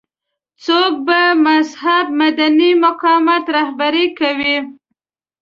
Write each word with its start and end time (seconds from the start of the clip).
څوک 0.63 0.93
به 1.05 1.19
مهذب 1.45 2.05
مدني 2.19 2.71
مقاومت 2.83 3.43
رهبري 3.57 4.05
کوي. 4.19 4.57